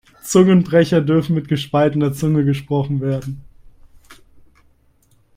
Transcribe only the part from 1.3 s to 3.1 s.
mit gespaltener Zunge gesprochen